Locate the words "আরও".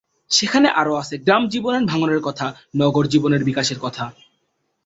0.71-0.93